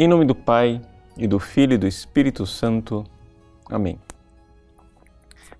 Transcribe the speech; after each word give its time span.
Em 0.00 0.06
nome 0.06 0.24
do 0.24 0.32
Pai, 0.32 0.80
e 1.16 1.26
do 1.26 1.40
Filho 1.40 1.74
e 1.74 1.76
do 1.76 1.84
Espírito 1.84 2.46
Santo. 2.46 3.04
Amém. 3.68 3.98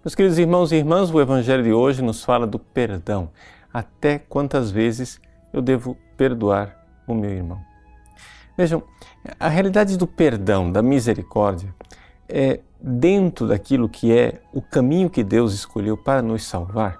Meus 0.04 0.14
queridos 0.14 0.38
irmãos 0.38 0.70
e 0.70 0.76
irmãs, 0.76 1.10
o 1.10 1.20
Evangelho 1.20 1.64
de 1.64 1.72
hoje 1.72 2.02
nos 2.02 2.22
fala 2.22 2.46
do 2.46 2.56
perdão. 2.56 3.30
Até 3.74 4.16
quantas 4.16 4.70
vezes 4.70 5.20
eu 5.52 5.60
devo 5.60 5.96
perdoar 6.16 6.86
o 7.04 7.14
meu 7.14 7.30
irmão? 7.30 7.60
Vejam, 8.56 8.80
a 9.40 9.48
realidade 9.48 9.98
do 9.98 10.06
perdão, 10.06 10.70
da 10.70 10.82
misericórdia, 10.82 11.74
é 12.28 12.60
dentro 12.80 13.48
daquilo 13.48 13.88
que 13.88 14.16
é 14.16 14.40
o 14.52 14.62
caminho 14.62 15.10
que 15.10 15.24
Deus 15.24 15.52
escolheu 15.52 15.96
para 15.96 16.22
nos 16.22 16.44
salvar, 16.44 16.96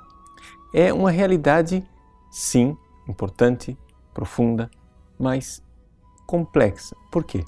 é 0.75 0.93
uma 0.93 1.13
realidade, 1.13 1.85
sim, 2.33 2.77
importante, 3.07 3.79
profunda, 4.13 4.69
mas 5.17 5.63
complexa. 6.29 6.95
Por 7.11 7.25
quê? 7.25 7.43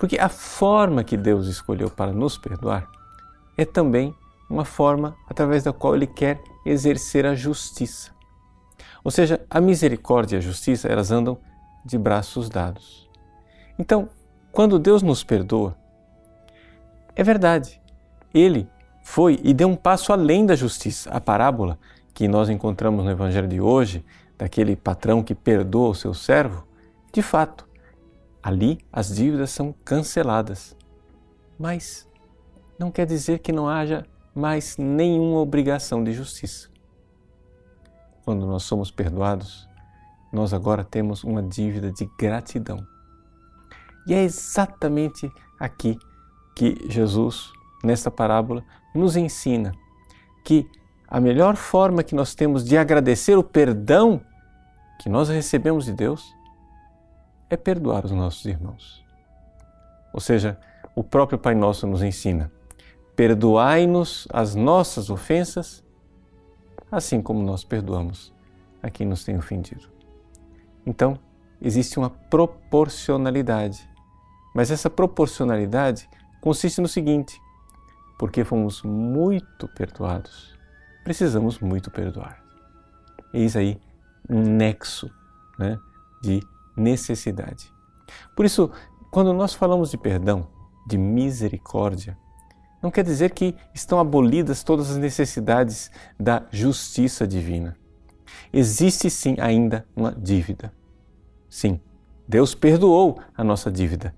Porque 0.00 0.18
a 0.18 0.30
forma 0.30 1.04
que 1.04 1.14
Deus 1.14 1.46
escolheu 1.46 1.90
para 1.90 2.10
nos 2.10 2.38
perdoar 2.38 2.90
é 3.54 3.66
também 3.66 4.14
uma 4.48 4.64
forma 4.64 5.14
através 5.28 5.62
da 5.62 5.74
qual 5.74 5.94
Ele 5.94 6.06
quer 6.06 6.40
exercer 6.64 7.26
a 7.26 7.34
justiça. 7.34 8.10
Ou 9.04 9.10
seja, 9.10 9.44
a 9.50 9.60
misericórdia 9.60 10.36
e 10.36 10.38
a 10.38 10.40
justiça, 10.40 10.88
elas 10.88 11.10
andam 11.10 11.38
de 11.84 11.98
braços 11.98 12.48
dados. 12.48 13.10
Então, 13.78 14.08
quando 14.50 14.78
Deus 14.78 15.02
nos 15.02 15.22
perdoa, 15.22 15.76
é 17.14 17.22
verdade, 17.22 17.78
Ele 18.32 18.66
foi 19.02 19.38
e 19.42 19.52
deu 19.52 19.68
um 19.68 19.76
passo 19.76 20.14
além 20.14 20.46
da 20.46 20.56
justiça. 20.56 21.10
A 21.10 21.20
parábola 21.20 21.78
que 22.14 22.26
nós 22.26 22.48
encontramos 22.48 23.04
no 23.04 23.10
Evangelho 23.10 23.48
de 23.48 23.60
hoje, 23.60 24.02
daquele 24.38 24.74
patrão 24.74 25.22
que 25.22 25.34
perdoa 25.34 25.90
o 25.90 25.94
seu 25.94 26.14
servo, 26.14 26.66
de 27.12 27.20
fato, 27.22 27.67
Ali 28.42 28.78
as 28.92 29.14
dívidas 29.14 29.50
são 29.50 29.74
canceladas. 29.84 30.76
Mas 31.58 32.08
não 32.78 32.90
quer 32.90 33.06
dizer 33.06 33.40
que 33.40 33.52
não 33.52 33.68
haja 33.68 34.06
mais 34.34 34.76
nenhuma 34.76 35.40
obrigação 35.40 36.02
de 36.04 36.12
justiça. 36.12 36.68
Quando 38.24 38.46
nós 38.46 38.62
somos 38.62 38.90
perdoados, 38.90 39.68
nós 40.32 40.52
agora 40.52 40.84
temos 40.84 41.24
uma 41.24 41.42
dívida 41.42 41.90
de 41.90 42.08
gratidão. 42.18 42.86
E 44.06 44.14
é 44.14 44.22
exatamente 44.22 45.30
aqui 45.58 45.98
que 46.54 46.76
Jesus, 46.88 47.50
nesta 47.82 48.10
parábola, 48.10 48.64
nos 48.94 49.16
ensina 49.16 49.72
que 50.44 50.68
a 51.06 51.20
melhor 51.20 51.56
forma 51.56 52.02
que 52.02 52.14
nós 52.14 52.34
temos 52.34 52.64
de 52.64 52.76
agradecer 52.76 53.36
o 53.36 53.42
perdão 53.42 54.20
que 55.00 55.08
nós 55.08 55.28
recebemos 55.28 55.86
de 55.86 55.92
Deus 55.92 56.34
é 57.50 57.56
perdoar 57.56 58.04
os 58.04 58.12
nossos 58.12 58.44
irmãos. 58.44 59.04
Ou 60.12 60.20
seja, 60.20 60.58
o 60.94 61.04
próprio 61.04 61.38
Pai 61.38 61.54
Nosso 61.54 61.86
nos 61.86 62.02
ensina: 62.02 62.50
perdoai-nos 63.14 64.26
as 64.32 64.54
nossas 64.54 65.10
ofensas, 65.10 65.84
assim 66.90 67.20
como 67.22 67.42
nós 67.42 67.64
perdoamos 67.64 68.32
a 68.82 68.90
quem 68.90 69.06
nos 69.06 69.24
tem 69.24 69.36
ofendido. 69.36 69.88
Então, 70.86 71.18
existe 71.60 71.98
uma 71.98 72.10
proporcionalidade. 72.10 73.88
Mas 74.54 74.70
essa 74.70 74.88
proporcionalidade 74.88 76.08
consiste 76.40 76.80
no 76.80 76.88
seguinte: 76.88 77.40
porque 78.18 78.44
fomos 78.44 78.82
muito 78.82 79.68
perdoados, 79.68 80.58
precisamos 81.04 81.58
muito 81.58 81.90
perdoar. 81.90 82.42
Eis 83.32 83.56
aí 83.56 83.80
um 84.28 84.42
nexo 84.42 85.10
né, 85.58 85.78
de 86.22 86.40
necessidade. 86.78 87.70
Por 88.36 88.44
isso, 88.44 88.70
quando 89.10 89.32
nós 89.32 89.54
falamos 89.54 89.90
de 89.90 89.98
perdão, 89.98 90.48
de 90.86 90.96
misericórdia, 90.96 92.16
não 92.82 92.90
quer 92.90 93.04
dizer 93.04 93.30
que 93.32 93.54
estão 93.74 93.98
abolidas 93.98 94.62
todas 94.62 94.90
as 94.90 94.96
necessidades 94.96 95.90
da 96.18 96.44
justiça 96.50 97.26
divina. 97.26 97.76
Existe 98.52 99.10
sim 99.10 99.36
ainda 99.40 99.86
uma 99.96 100.12
dívida. 100.12 100.72
Sim, 101.50 101.80
Deus 102.26 102.54
perdoou 102.54 103.20
a 103.36 103.42
nossa 103.42 103.70
dívida, 103.70 104.14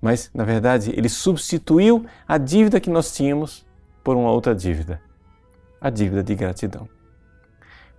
mas 0.00 0.30
na 0.34 0.44
verdade 0.44 0.92
ele 0.96 1.08
substituiu 1.08 2.04
a 2.26 2.36
dívida 2.38 2.80
que 2.80 2.90
nós 2.90 3.14
tínhamos 3.14 3.66
por 4.02 4.16
uma 4.16 4.30
outra 4.30 4.54
dívida, 4.54 5.00
a 5.80 5.90
dívida 5.90 6.22
de 6.22 6.34
gratidão. 6.34 6.88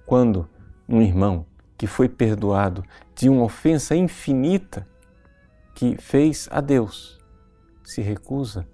Quando 0.06 0.50
um 0.90 1.02
irmão 1.02 1.46
que 1.82 1.88
foi 1.88 2.08
perdoado 2.08 2.86
de 3.16 3.28
uma 3.28 3.42
ofensa 3.42 3.96
infinita 3.96 4.88
que 5.74 5.98
fez 5.98 6.48
a 6.52 6.62
Deus, 6.62 7.20
se 7.84 8.04
recusa 8.04 8.68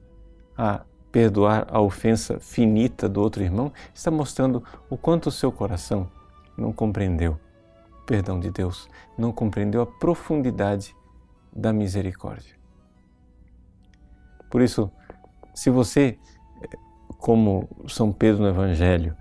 a 0.57 0.81
perdoar 1.09 1.68
a 1.72 1.79
ofensa 1.79 2.38
finita 2.38 3.07
do 3.07 3.22
outro 3.22 3.41
irmão, 3.41 3.72
está 3.94 4.12
mostrando 4.12 4.62
o 4.90 4.97
quanto 4.97 5.28
o 5.28 5.31
seu 5.31 5.53
coração 5.53 6.12
não 6.57 6.73
compreendeu 6.73 7.40
o 7.94 8.06
perdão 8.06 8.41
de 8.41 8.51
Deus, 8.51 8.90
não 9.18 9.31
compreendeu 9.31 9.81
a 9.81 9.88
profundidade 9.88 10.94
da 11.56 11.72
misericórdia. 11.72 12.57
Por 14.51 14.62
isso, 14.62 14.91
se 15.56 15.69
você, 15.69 16.19
como 17.19 17.69
São 17.88 18.12
Pedro 18.12 18.44
no 18.44 18.50
Evangelho, 18.50 19.16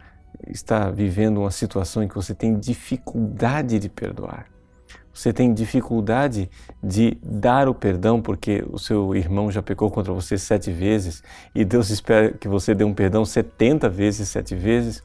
está 0.47 0.91
vivendo 0.91 1.39
uma 1.39 1.51
situação 1.51 2.03
em 2.03 2.09
que 2.09 2.15
você 2.15 2.35
tem 2.35 2.59
dificuldade 2.59 3.79
de 3.79 3.89
perdoar, 3.89 4.47
você 5.17 5.33
tem 5.33 5.55
dificuldade 5.55 6.51
de 6.83 7.17
dar 7.23 7.71
o 7.71 7.75
perdão 7.75 8.21
porque 8.21 8.63
o 8.71 8.79
seu 8.79 9.15
irmão 9.15 9.51
já 9.51 9.63
pecou 9.63 9.91
contra 9.91 10.13
você 10.13 10.37
sete 10.37 10.71
vezes 10.71 11.23
e 11.55 11.65
Deus 11.65 11.89
espera 11.89 12.33
que 12.33 12.47
você 12.47 12.75
dê 12.75 12.85
um 12.85 12.93
perdão 12.93 13.25
setenta 13.25 13.89
vezes, 13.89 14.29
sete 14.29 14.55
vezes. 14.55 15.03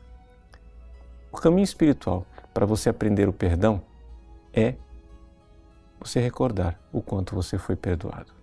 O 1.31 1.37
caminho 1.37 1.63
espiritual 1.63 2.25
para 2.53 2.65
você 2.65 2.89
aprender 2.89 3.29
o 3.29 3.33
perdão 3.33 3.81
é 4.53 4.75
você 5.97 6.19
recordar 6.19 6.77
o 6.91 7.01
quanto 7.01 7.33
você 7.33 7.57
foi 7.57 7.77
perdoado. 7.77 8.33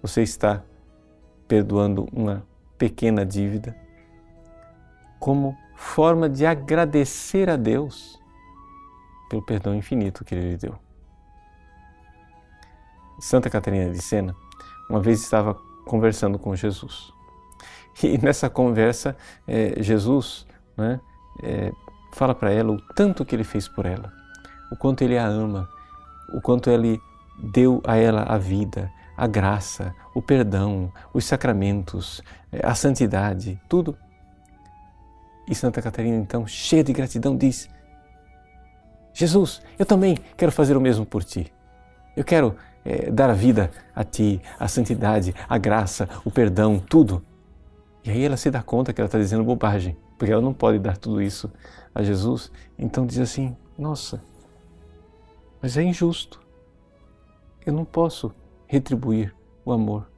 Você 0.00 0.22
está 0.22 0.62
perdoando 1.48 2.08
uma 2.12 2.46
pequena 2.78 3.26
dívida 3.26 3.76
como 5.18 5.56
forma 5.80 6.28
de 6.28 6.44
agradecer 6.44 7.48
a 7.48 7.56
Deus 7.56 8.20
pelo 9.30 9.42
perdão 9.42 9.74
infinito 9.74 10.24
que 10.24 10.34
Ele 10.34 10.50
lhe 10.50 10.56
deu. 10.58 10.78
Santa 13.18 13.48
Catarina 13.48 13.90
de 13.90 14.00
Sena 14.00 14.36
uma 14.88 15.00
vez 15.00 15.22
estava 15.22 15.54
conversando 15.86 16.38
com 16.38 16.54
Jesus. 16.54 17.12
E 18.02 18.18
nessa 18.18 18.50
conversa, 18.50 19.16
é, 19.46 19.82
Jesus 19.82 20.46
né, 20.76 21.00
é, 21.42 21.72
fala 22.12 22.34
para 22.34 22.50
ela 22.50 22.72
o 22.72 22.80
tanto 22.94 23.24
que 23.24 23.34
ele 23.34 23.44
fez 23.44 23.68
por 23.68 23.86
ela, 23.86 24.12
o 24.70 24.76
quanto 24.76 25.02
ele 25.02 25.16
a 25.16 25.26
ama, 25.26 25.68
o 26.34 26.40
quanto 26.40 26.70
ele 26.70 27.00
deu 27.52 27.80
a 27.86 27.96
ela 27.96 28.22
a 28.22 28.36
vida, 28.38 28.90
a 29.16 29.26
graça, 29.26 29.94
o 30.14 30.20
perdão, 30.22 30.92
os 31.12 31.24
sacramentos, 31.24 32.22
é, 32.52 32.66
a 32.66 32.74
santidade, 32.74 33.60
tudo 33.68 33.96
e 35.50 35.54
Santa 35.54 35.82
Catarina, 35.82 36.16
então, 36.16 36.46
cheia 36.46 36.84
de 36.84 36.92
gratidão, 36.92 37.36
diz: 37.36 37.68
Jesus, 39.12 39.60
eu 39.76 39.84
também 39.84 40.16
quero 40.36 40.52
fazer 40.52 40.76
o 40.76 40.80
mesmo 40.80 41.04
por 41.04 41.24
ti. 41.24 41.52
Eu 42.16 42.24
quero 42.24 42.56
é, 42.84 43.10
dar 43.10 43.28
a 43.28 43.34
vida 43.34 43.70
a 43.94 44.04
ti, 44.04 44.40
a 44.58 44.68
santidade, 44.68 45.34
a 45.48 45.58
graça, 45.58 46.08
o 46.24 46.30
perdão, 46.30 46.78
tudo. 46.78 47.22
E 48.04 48.10
aí 48.10 48.24
ela 48.24 48.36
se 48.36 48.50
dá 48.50 48.62
conta 48.62 48.92
que 48.92 49.00
ela 49.00 49.06
está 49.06 49.18
dizendo 49.18 49.42
bobagem, 49.42 49.96
porque 50.16 50.32
ela 50.32 50.40
não 50.40 50.54
pode 50.54 50.78
dar 50.78 50.96
tudo 50.96 51.20
isso 51.20 51.52
a 51.92 52.02
Jesus. 52.02 52.52
Então 52.78 53.04
diz 53.04 53.18
assim: 53.18 53.56
Nossa, 53.76 54.22
mas 55.60 55.76
é 55.76 55.82
injusto. 55.82 56.40
Eu 57.66 57.72
não 57.72 57.84
posso 57.84 58.32
retribuir 58.66 59.34
o 59.64 59.72
amor. 59.72 60.08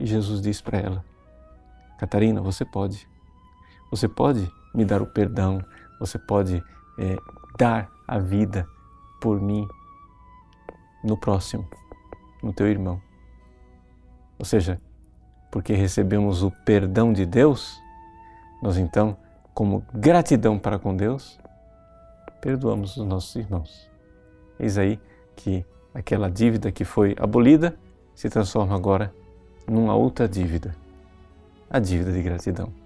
E 0.00 0.06
Jesus 0.06 0.40
diz 0.40 0.62
para 0.62 0.78
ela: 0.78 1.04
Catarina, 1.98 2.40
você 2.40 2.64
pode. 2.64 3.06
Você 3.90 4.08
pode 4.08 4.50
me 4.74 4.84
dar 4.84 5.00
o 5.00 5.06
perdão, 5.06 5.64
você 5.98 6.18
pode 6.18 6.62
é, 6.98 7.16
dar 7.58 7.90
a 8.06 8.18
vida 8.18 8.66
por 9.20 9.40
mim 9.40 9.66
no 11.02 11.16
próximo, 11.16 11.66
no 12.42 12.52
teu 12.52 12.66
irmão. 12.66 13.00
Ou 14.38 14.44
seja, 14.44 14.80
porque 15.50 15.72
recebemos 15.72 16.42
o 16.42 16.50
perdão 16.50 17.12
de 17.12 17.24
Deus, 17.24 17.80
nós 18.62 18.76
então, 18.76 19.16
como 19.54 19.84
gratidão 19.94 20.58
para 20.58 20.78
com 20.78 20.94
Deus, 20.94 21.38
perdoamos 22.40 22.96
os 22.96 23.06
nossos 23.06 23.34
irmãos. 23.36 23.90
Eis 24.58 24.76
aí 24.76 25.00
que 25.34 25.64
aquela 25.94 26.30
dívida 26.30 26.70
que 26.70 26.84
foi 26.84 27.14
abolida 27.18 27.76
se 28.14 28.28
transforma 28.28 28.74
agora 28.74 29.14
numa 29.66 29.94
outra 29.94 30.28
dívida, 30.28 30.76
a 31.70 31.78
dívida 31.78 32.12
de 32.12 32.22
gratidão. 32.22 32.85